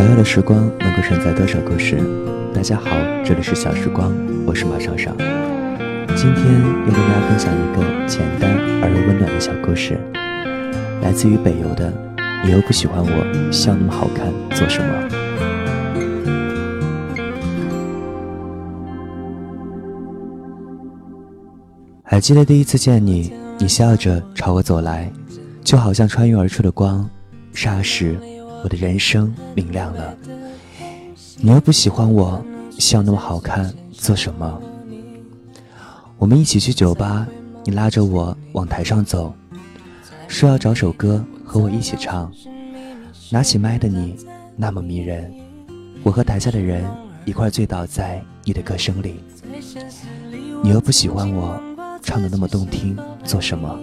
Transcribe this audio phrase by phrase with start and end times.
[0.00, 2.00] 想要的时光能够承载多少故事？
[2.54, 2.88] 大家好，
[3.22, 4.10] 这里是小时光，
[4.46, 5.14] 我是马尚尚。
[6.16, 6.46] 今天
[6.86, 8.50] 要跟大家分享一个简单
[8.82, 9.98] 而又温暖的小故事，
[11.02, 11.92] 来自于北邮的。
[12.42, 14.88] 你又不喜欢我笑那么好看，做什么？
[22.02, 25.12] 还记得第一次见你，你笑着朝我走来，
[25.62, 27.06] 就好像穿越而出的光，
[27.52, 28.16] 霎时。
[28.62, 30.16] 我的人生明亮了。
[31.38, 32.44] 你又不喜欢我
[32.78, 34.60] 笑那么好看，做什么？
[36.18, 37.26] 我们一起去酒吧，
[37.64, 39.34] 你拉着我往台上走，
[40.28, 42.30] 说要找首歌和我一起唱。
[43.30, 44.16] 拿起麦的你
[44.56, 45.32] 那么迷人，
[46.02, 46.84] 我和台下的人
[47.24, 49.20] 一块醉倒在你的歌声里。
[50.62, 51.58] 你又不喜欢我
[52.02, 53.78] 唱的那么动听，做什么？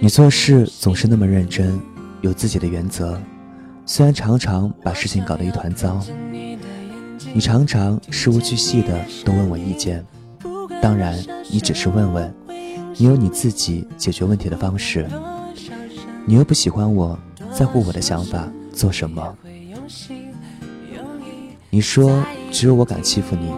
[0.00, 1.80] 你做事总是那么认真。
[2.20, 3.18] 有自己的原则，
[3.86, 6.00] 虽然常常把事情搞得一团糟，
[7.32, 10.04] 你常常事无巨细的都问我意见。
[10.82, 11.18] 当然，
[11.50, 12.34] 你只是问问，
[12.96, 15.06] 你有你自己解决问题的方式。
[16.26, 17.18] 你又不喜欢我
[17.52, 19.36] 在乎我的想法，做什么？
[21.70, 23.52] 你说只有我敢欺负你，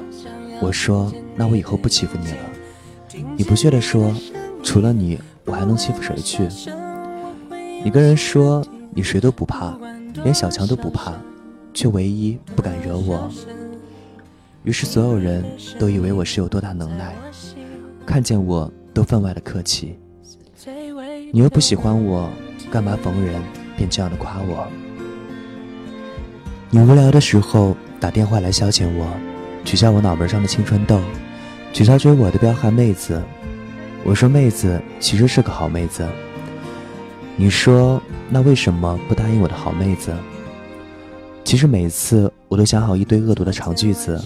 [0.60, 2.36] 我说那我以后不欺负你了。
[3.36, 4.14] 你不屑的说，
[4.62, 6.48] 除了你，我还能欺负谁去？
[7.82, 8.62] 你跟人说
[8.94, 9.74] 你谁都不怕，
[10.22, 11.14] 连小强都不怕，
[11.72, 13.30] 却唯一不敢惹我。
[14.64, 15.42] 于是所有人
[15.78, 17.14] 都以为我是有多大能耐，
[18.04, 19.98] 看见我都分外的客气。
[21.32, 22.28] 你又不喜欢我，
[22.70, 23.40] 干嘛逢人
[23.76, 24.66] 便这样的夸我？
[26.68, 29.08] 你无聊的时候打电话来消遣我，
[29.64, 31.00] 取笑我脑门上的青春痘，
[31.72, 33.22] 取笑追我的彪悍妹子。
[34.04, 36.06] 我说妹子其实是个好妹子。
[37.40, 40.14] 你说那为什么不答应我的好妹子？
[41.42, 44.22] 其实每次我都想好一堆恶毒的长句子，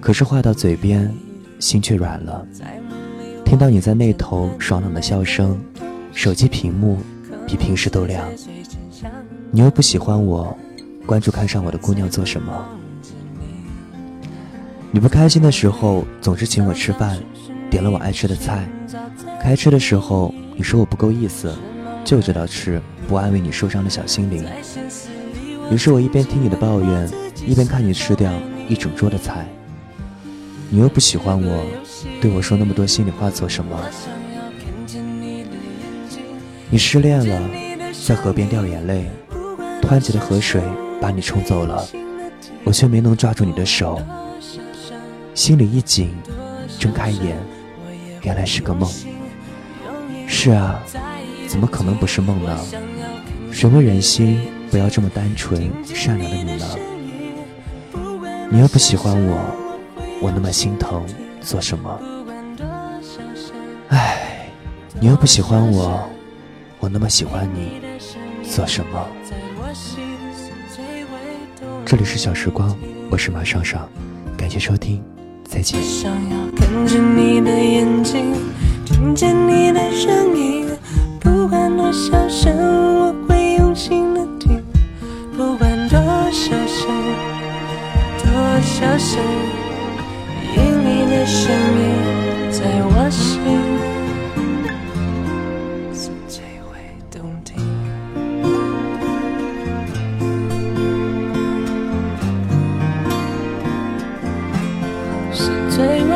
[0.00, 1.14] 可是话到嘴边，
[1.58, 2.42] 心却软了。
[3.44, 5.60] 听到你在那头爽朗的笑声，
[6.14, 7.00] 手机屏幕
[7.46, 8.26] 比平时都亮。
[9.50, 10.56] 你又不喜欢我，
[11.04, 12.66] 关注看上我的姑娘做什么？
[14.90, 17.18] 你不开心的时候总是请我吃饭，
[17.68, 18.66] 点了我爱吃的菜。
[19.38, 21.54] 开吃的时候你说我不够意思。
[22.04, 24.44] 就知道吃，不安慰你受伤的小心灵。
[25.70, 27.10] 于是我一边听你的抱怨，
[27.46, 28.32] 一边看你吃掉
[28.68, 29.46] 一整桌的菜。
[30.68, 31.64] 你又不喜欢我，
[32.20, 33.80] 对我说那么多心里话做什么？
[36.70, 37.50] 你失恋了，
[38.06, 39.10] 在河边掉眼泪，
[39.82, 40.62] 湍急的河水
[41.00, 41.84] 把你冲走了，
[42.64, 44.00] 我却没能抓住你的手。
[45.34, 46.12] 心里一紧，
[46.78, 47.36] 睁开眼，
[48.22, 48.90] 原来是个梦。
[50.26, 50.80] 是啊。
[51.50, 52.56] 怎么可能不是梦呢？
[53.50, 54.40] 谁会忍心
[54.70, 56.64] 不要这么单纯善良的你呢？
[58.48, 59.36] 你又不喜欢我，
[60.22, 61.04] 我那么心疼，
[61.40, 62.00] 做什么？
[63.88, 64.46] 唉，
[65.00, 66.08] 你又不喜欢我，
[66.78, 67.80] 我那么喜欢你，
[68.48, 69.08] 做什么？
[71.84, 72.78] 这里是小时光，
[73.10, 73.88] 我是马尚尚，
[74.36, 75.02] 感谢收听，
[75.42, 75.80] 再见。
[81.92, 84.62] 小声，我会用心的听。
[85.36, 85.98] 不管多
[86.30, 86.88] 小声，
[88.18, 89.20] 多小声，
[90.56, 91.82] 因你的声音
[92.52, 93.40] 在我心
[95.92, 96.72] 是最为
[97.10, 97.58] 动听，
[105.32, 106.09] 是最。